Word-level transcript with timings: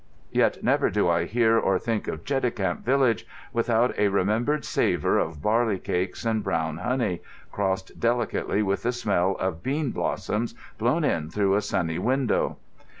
Yet 0.31 0.63
never 0.63 0.89
do 0.89 1.07
I 1.07 1.25
hear 1.25 1.59
or 1.59 1.77
think 1.77 2.07
of 2.07 2.23
Cheticamp 2.25 2.79
village 2.79 3.27
without 3.53 3.95
a 3.99 4.07
remembered 4.07 4.65
savour 4.65 5.19
of 5.19 5.43
barley 5.43 5.77
cakes 5.77 6.25
and 6.25 6.43
brown 6.43 6.77
honey, 6.77 7.21
crossed 7.51 7.99
delicately 7.99 8.63
with 8.63 8.81
the 8.81 8.93
smell 8.93 9.35
of 9.35 9.61
bean 9.61 9.91
blossoms 9.91 10.55
blown 10.79 11.03
in 11.03 11.29
through 11.29 11.53
a 11.53 11.61
sunny 11.61 11.99
window. 11.99 12.57